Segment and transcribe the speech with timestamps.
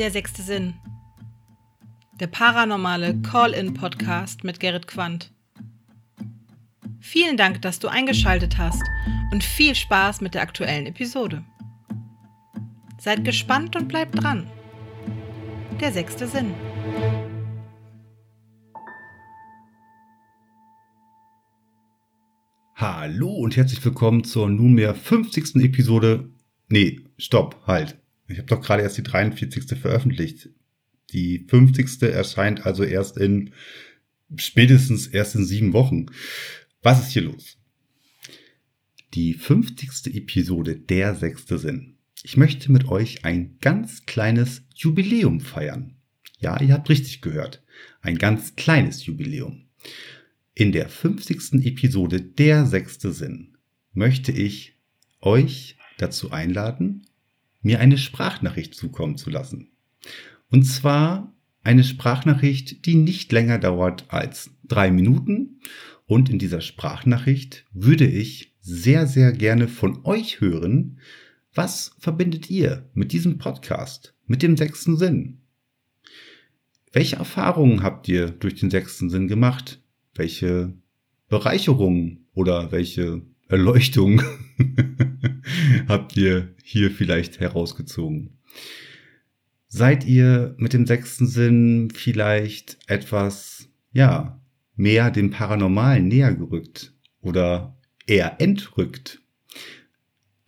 [0.00, 0.72] Der sechste Sinn.
[2.14, 5.30] Der paranormale Call-in-Podcast mit Gerrit Quandt.
[7.00, 8.82] Vielen Dank, dass du eingeschaltet hast
[9.30, 11.44] und viel Spaß mit der aktuellen Episode.
[12.98, 14.50] Seid gespannt und bleibt dran.
[15.82, 16.54] Der sechste Sinn.
[22.74, 25.56] Hallo und herzlich willkommen zur nunmehr 50.
[25.56, 26.30] Episode.
[26.70, 27.99] Nee, stopp, halt.
[28.30, 29.78] Ich habe doch gerade erst die 43.
[29.78, 30.50] veröffentlicht.
[31.12, 32.02] Die 50.
[32.02, 33.52] erscheint also erst in
[34.36, 36.06] spätestens erst in sieben Wochen.
[36.82, 37.58] Was ist hier los?
[39.14, 40.14] Die 50.
[40.14, 41.96] Episode Der sechste Sinn.
[42.22, 45.96] Ich möchte mit euch ein ganz kleines Jubiläum feiern.
[46.38, 47.62] Ja, ihr habt richtig gehört.
[48.00, 49.66] Ein ganz kleines Jubiläum.
[50.54, 51.64] In der 50.
[51.66, 53.56] Episode Der sechste Sinn
[53.92, 54.76] möchte ich
[55.20, 57.06] euch dazu einladen,
[57.62, 59.70] mir eine Sprachnachricht zukommen zu lassen.
[60.50, 61.32] Und zwar
[61.62, 65.60] eine Sprachnachricht, die nicht länger dauert als drei Minuten.
[66.06, 70.98] Und in dieser Sprachnachricht würde ich sehr, sehr gerne von euch hören,
[71.54, 75.38] was verbindet ihr mit diesem Podcast, mit dem sechsten Sinn?
[76.92, 79.80] Welche Erfahrungen habt ihr durch den sechsten Sinn gemacht?
[80.14, 80.74] welche
[81.28, 84.22] Bereicherung oder welche Erleuchtung
[85.88, 88.38] habt ihr hier vielleicht herausgezogen?
[89.66, 94.40] Seid ihr mit dem sechsten Sinn vielleicht etwas, ja,
[94.76, 99.20] mehr dem Paranormalen näher gerückt oder eher entrückt?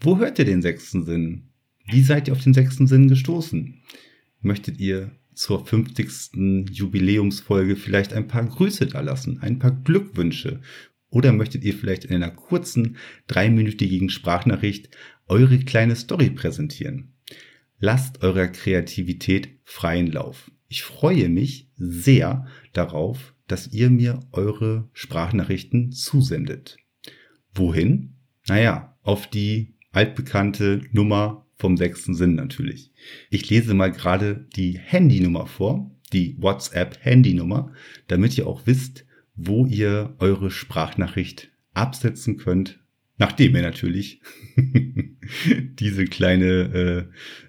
[0.01, 1.49] Wo hört ihr den sechsten Sinn?
[1.87, 3.83] Wie seid ihr auf den sechsten Sinn gestoßen?
[4.41, 6.71] Möchtet ihr zur 50.
[6.71, 10.61] Jubiläumsfolge vielleicht ein paar Grüße da lassen, ein paar Glückwünsche?
[11.13, 12.97] Oder möchtet ihr vielleicht in einer kurzen,
[13.27, 14.89] dreiminütigen Sprachnachricht
[15.29, 17.13] eure kleine Story präsentieren?
[17.79, 20.51] Lasst eurer Kreativität freien Lauf.
[20.69, 26.79] Ich freue mich sehr darauf, dass ihr mir eure Sprachnachrichten zusendet.
[27.53, 28.15] Wohin?
[28.49, 32.91] Naja, auf die altbekannte Nummer vom sechsten Sinn natürlich.
[33.29, 37.75] Ich lese mal gerade die Handynummer vor, die WhatsApp-Handynummer,
[38.09, 39.05] damit ihr auch wisst,
[39.35, 42.81] wo ihr eure Sprachnachricht absetzen könnt,
[43.17, 44.21] nachdem ihr natürlich
[44.57, 47.05] diese kleine äh,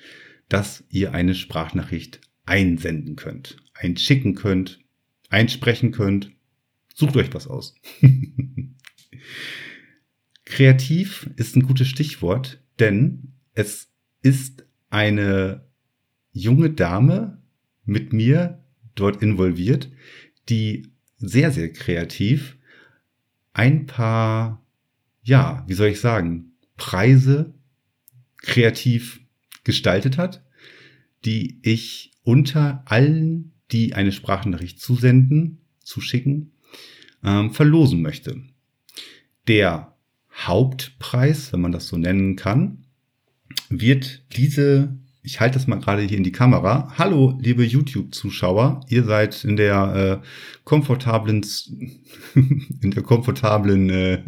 [0.50, 4.80] dass ihr eine Sprachnachricht einsenden könnt, einschicken könnt,
[5.30, 6.34] einsprechen könnt.
[6.95, 7.75] Sucht euch was aus.
[10.45, 13.89] Kreativ ist ein gutes Stichwort, denn es
[14.22, 15.67] ist eine
[16.31, 17.41] junge Dame
[17.83, 18.63] mit mir
[18.95, 19.91] dort involviert,
[20.47, 22.57] die sehr, sehr kreativ
[23.51, 24.66] ein paar,
[25.22, 27.53] ja, wie soll ich sagen, Preise
[28.38, 29.19] kreativ
[29.66, 30.45] gestaltet hat,
[31.25, 36.51] die ich unter allen, die eine Sprachnachricht zusenden, zuschicken,
[37.25, 38.41] ähm, verlosen möchte.
[39.47, 39.96] Der
[40.34, 42.86] Hauptpreis, wenn man das so nennen kann,
[43.69, 46.94] wird diese ich halte das mal gerade hier in die Kamera.
[47.00, 48.81] Hallo, liebe YouTube-Zuschauer.
[48.90, 50.28] Ihr seid in der äh,
[50.63, 51.44] komfortablen,
[52.36, 54.19] in der komfortablen äh,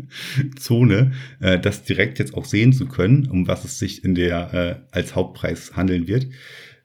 [0.57, 4.53] Zone, äh, das direkt jetzt auch sehen zu können, um was es sich in der
[4.53, 6.27] äh, als Hauptpreis handeln wird.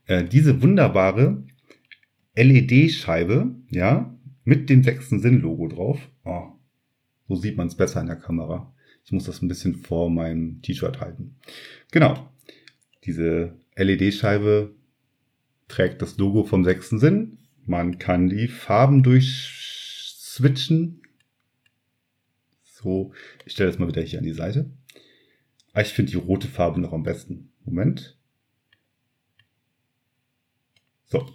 [0.05, 1.43] Äh, diese wunderbare
[2.37, 4.15] LED-Scheibe, ja,
[4.45, 6.01] mit dem sechsten Sinn-Logo drauf.
[6.25, 6.53] Oh,
[7.29, 8.75] so sieht man es besser in der Kamera.
[9.05, 11.37] Ich muss das ein bisschen vor meinem T-Shirt halten.
[11.91, 12.31] Genau.
[13.05, 14.75] Diese LED-Scheibe
[15.69, 17.39] trägt das Logo vom sechsten Sinn.
[17.65, 21.03] Man kann die Farben durchswitchen.
[22.63, 23.13] So,
[23.45, 24.71] ich stelle das mal wieder hier an die Seite.
[25.73, 27.53] Ah, ich finde die rote Farbe noch am besten.
[27.65, 28.19] Moment.
[31.07, 31.27] So.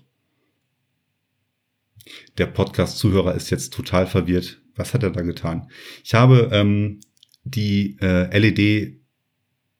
[2.38, 4.62] Der Podcast-Zuhörer ist jetzt total verwirrt.
[4.76, 5.70] Was hat er da getan?
[6.04, 7.00] Ich habe ähm,
[7.44, 8.98] die äh, LED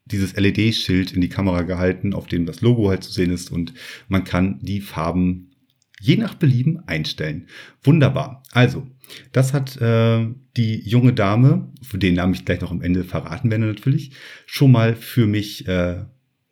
[0.06, 3.74] dieses LED-Schild in die Kamera gehalten, auf dem das Logo halt zu sehen ist und
[4.08, 5.52] man kann die Farben
[6.00, 7.48] je nach Belieben einstellen.
[7.84, 8.44] Wunderbar.
[8.52, 8.88] Also,
[9.32, 13.50] das hat äh, die junge Dame, für den Namen ich gleich noch am Ende verraten
[13.50, 14.12] werde natürlich,
[14.46, 16.06] schon mal für mich äh,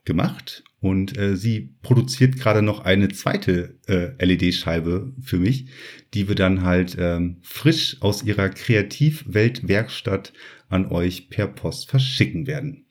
[0.05, 0.63] gemacht.
[0.79, 5.67] Und äh, sie produziert gerade noch eine zweite äh, LED-Scheibe für mich,
[6.13, 10.31] die wir dann halt ähm, frisch aus ihrer Kreativweltwerkstatt
[10.69, 12.85] an euch per Post verschicken werden.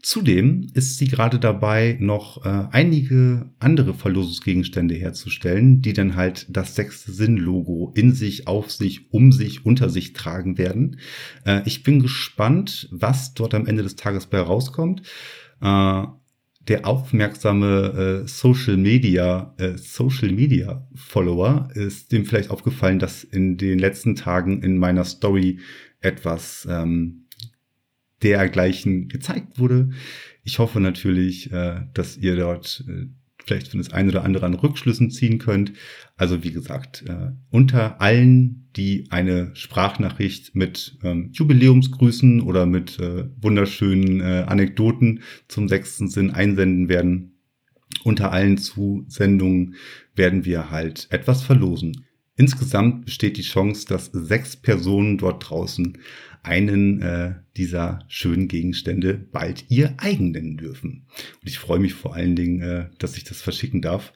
[0.00, 6.76] Zudem ist sie gerade dabei, noch äh, einige andere Verlosungsgegenstände herzustellen, die dann halt das
[6.76, 11.00] sechste Sinn-Logo in sich, auf sich, um sich, unter sich tragen werden.
[11.44, 15.02] Äh, ich bin gespannt, was dort am Ende des Tages bei rauskommt.
[15.60, 16.04] Äh,
[16.68, 23.56] der aufmerksame äh, Social Media äh, Social Media Follower ist dem vielleicht aufgefallen, dass in
[23.56, 25.60] den letzten Tagen in meiner Story
[26.00, 27.26] etwas ähm,
[28.22, 29.90] dergleichen gezeigt wurde.
[30.44, 33.06] Ich hoffe natürlich, äh, dass ihr dort äh,
[33.48, 35.72] vielleicht von das eine oder andere an Rückschlüssen ziehen könnt.
[36.16, 43.24] Also wie gesagt, äh, unter allen, die eine Sprachnachricht mit ähm, Jubiläumsgrüßen oder mit äh,
[43.40, 47.34] wunderschönen äh, Anekdoten zum sechsten Sinn einsenden werden,
[48.04, 49.74] unter allen Zusendungen
[50.14, 52.04] werden wir halt etwas verlosen.
[52.38, 55.98] Insgesamt besteht die Chance, dass sechs Personen dort draußen
[56.44, 61.06] einen äh, dieser schönen Gegenstände bald ihr eigen nennen dürfen.
[61.42, 64.12] Und ich freue mich vor allen Dingen, äh, dass ich das verschicken darf,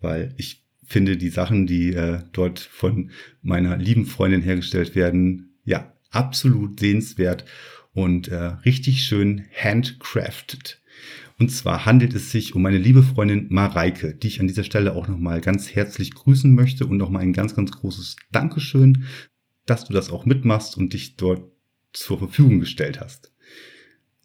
[0.00, 3.10] weil ich finde die Sachen, die äh, dort von
[3.42, 7.44] meiner lieben Freundin hergestellt werden, ja, absolut sehenswert
[7.92, 10.80] und äh, richtig schön handcrafted.
[11.38, 14.94] Und zwar handelt es sich um meine liebe Freundin Mareike, die ich an dieser Stelle
[14.94, 19.04] auch nochmal ganz herzlich grüßen möchte und nochmal ein ganz, ganz großes Dankeschön,
[19.66, 21.50] dass du das auch mitmachst und dich dort
[21.92, 23.32] zur Verfügung gestellt hast.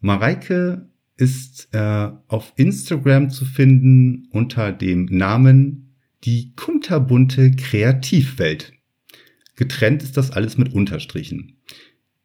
[0.02, 8.74] Mareike ist äh, auf Instagram zu finden unter dem Namen die kunterbunte Kreativwelt.
[9.56, 11.59] Getrennt ist das alles mit Unterstrichen.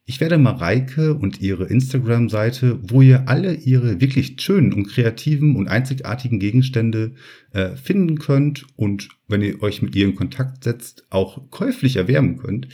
[0.06, 5.66] Ich werde Mareike und ihre Instagram-Seite, wo ihr alle ihre wirklich schönen und kreativen und
[5.66, 7.14] einzigartigen Gegenstände
[7.52, 12.36] äh, finden könnt und wenn ihr euch mit ihr in Kontakt setzt, auch käuflich erwärmen
[12.36, 12.68] könnt,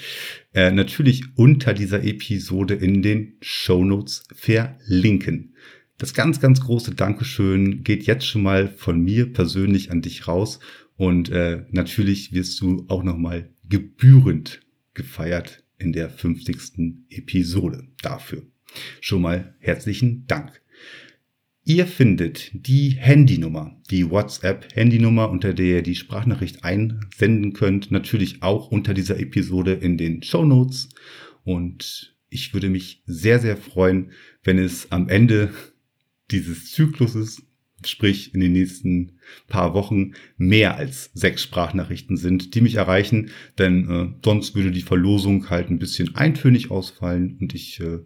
[0.55, 5.55] äh, natürlich unter dieser Episode in den Show Notes verlinken.
[5.99, 10.59] Das ganz, ganz große Dankeschön geht jetzt schon mal von mir persönlich an dich raus
[10.97, 14.63] und äh, natürlich wirst du auch nochmal gebührend
[14.95, 17.07] gefeiert in der 50.
[17.11, 18.43] Episode dafür.
[19.01, 20.61] Schon mal herzlichen Dank.
[21.65, 28.69] Ihr findet die Handynummer, die WhatsApp-Handynummer, unter der ihr die Sprachnachricht einsenden könnt, natürlich auch
[28.71, 30.89] unter dieser Episode in den Show Notes.
[31.45, 34.13] Und ich würde mich sehr, sehr freuen,
[34.43, 35.53] wenn es am Ende
[36.31, 37.43] dieses Zykluses
[37.85, 39.13] sprich in den nächsten
[39.49, 44.83] paar Wochen mehr als sechs Sprachnachrichten sind, die mich erreichen, denn äh, sonst würde die
[44.83, 48.01] Verlosung halt ein bisschen eintönig ausfallen und ich äh,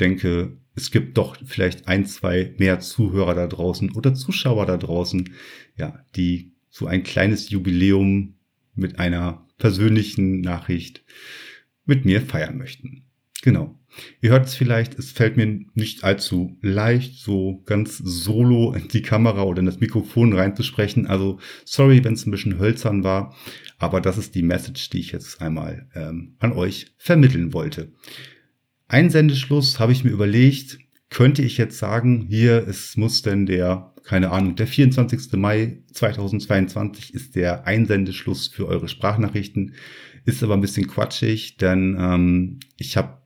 [0.00, 5.30] denke, es gibt doch vielleicht ein, zwei mehr Zuhörer da draußen oder Zuschauer da draußen,
[5.76, 8.34] ja, die so ein kleines Jubiläum
[8.74, 11.04] mit einer persönlichen Nachricht
[11.84, 13.04] mit mir feiern möchten.
[13.42, 13.78] Genau.
[14.22, 19.02] Ihr hört es vielleicht, es fällt mir nicht allzu leicht, so ganz solo in die
[19.02, 21.06] Kamera oder in das Mikrofon reinzusprechen.
[21.06, 23.36] Also sorry, wenn es ein bisschen hölzern war,
[23.78, 27.92] aber das ist die Message, die ich jetzt einmal ähm, an euch vermitteln wollte.
[28.88, 30.78] Einsendeschluss habe ich mir überlegt,
[31.10, 35.32] könnte ich jetzt sagen, hier, es muss denn der, keine Ahnung, der 24.
[35.32, 39.74] Mai 2022 ist der Einsendeschluss für eure Sprachnachrichten.
[40.24, 43.21] Ist aber ein bisschen quatschig, denn ähm, ich habe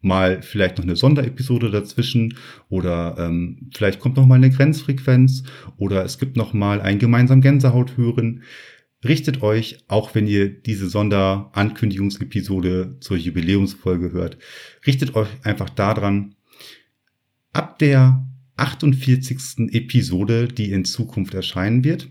[0.00, 2.36] mal vielleicht noch eine Sonderepisode dazwischen
[2.68, 5.42] oder ähm, vielleicht kommt noch mal eine Grenzfrequenz
[5.76, 8.42] oder es gibt noch mal ein gemeinsam Gänsehaut hören.
[9.04, 14.38] Richtet euch, auch wenn ihr diese Sonderankündigungsepisode zur Jubiläumsfolge hört,
[14.86, 16.34] richtet euch einfach daran,
[17.52, 18.26] ab der
[18.56, 19.72] 48.
[19.72, 22.08] Episode, die in Zukunft erscheinen wird,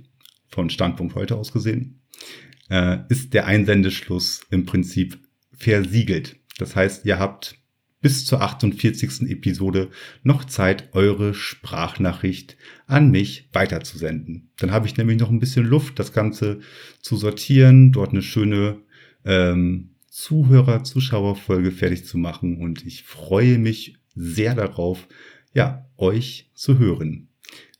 [0.49, 2.01] von Standpunkt heute aus gesehen,
[2.69, 5.19] äh, ist der Einsendeschluss im Prinzip
[5.51, 6.37] versiegelt.
[6.57, 7.57] Das heißt, ihr habt
[8.01, 9.29] bis zur 48.
[9.29, 9.89] Episode
[10.23, 14.49] noch Zeit, eure Sprachnachricht an mich weiterzusenden.
[14.57, 16.59] Dann habe ich nämlich noch ein bisschen Luft, das Ganze
[17.01, 18.81] zu sortieren, dort eine schöne
[19.25, 25.07] ähm, Zuhörer, Zuschauerfolge fertig zu machen und ich freue mich sehr darauf,
[25.53, 27.29] ja, euch zu hören.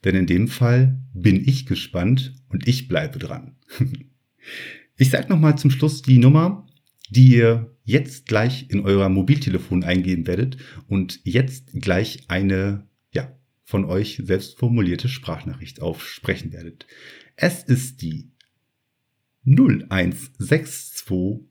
[0.04, 3.56] Denn in dem Fall bin ich gespannt und ich bleibe dran.
[4.96, 6.66] ich sage nochmal zum Schluss die Nummer,
[7.10, 13.86] die ihr jetzt gleich in euer Mobiltelefon eingeben werdet und jetzt gleich eine, ja, von
[13.86, 16.86] euch selbst formulierte Sprachnachricht aufsprechen werdet.
[17.34, 18.30] Es ist die
[19.46, 21.46] 0162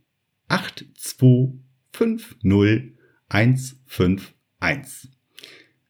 [0.47, 2.93] 8250
[3.29, 5.11] 151.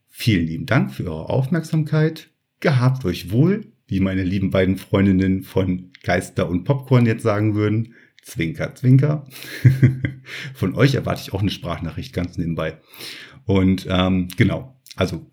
[0.10, 2.32] Vielen lieben Dank für eure Aufmerksamkeit.
[2.62, 7.94] Gehabt euch wohl, wie meine lieben beiden Freundinnen von Geister und Popcorn jetzt sagen würden.
[8.28, 9.26] Zwinker, zwinker.
[10.54, 12.78] von euch erwarte ich auch eine Sprachnachricht ganz nebenbei.
[13.46, 15.32] Und ähm, genau, also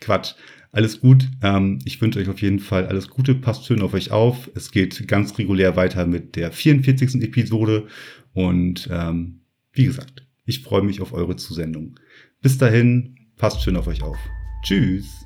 [0.00, 0.34] Quatsch.
[0.72, 1.28] Alles gut.
[1.42, 3.34] Ähm, ich wünsche euch auf jeden Fall alles Gute.
[3.34, 4.50] Passt schön auf euch auf.
[4.54, 7.22] Es geht ganz regulär weiter mit der 44.
[7.22, 7.86] Episode.
[8.32, 9.42] Und ähm,
[9.72, 11.98] wie gesagt, ich freue mich auf eure Zusendung.
[12.40, 14.18] Bis dahin, passt schön auf euch auf.
[14.64, 15.25] Tschüss.